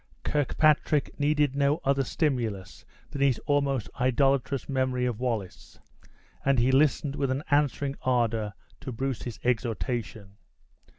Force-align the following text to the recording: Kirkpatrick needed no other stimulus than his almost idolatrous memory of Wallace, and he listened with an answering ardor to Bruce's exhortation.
Kirkpatrick 0.23 1.11
needed 1.19 1.55
no 1.55 1.77
other 1.83 2.03
stimulus 2.03 2.85
than 3.11 3.21
his 3.21 3.37
almost 3.45 3.87
idolatrous 3.99 4.67
memory 4.67 5.05
of 5.05 5.19
Wallace, 5.19 5.77
and 6.43 6.57
he 6.57 6.71
listened 6.71 7.15
with 7.15 7.29
an 7.29 7.43
answering 7.51 7.93
ardor 8.01 8.55
to 8.79 8.91
Bruce's 8.91 9.39
exhortation. 9.43 10.37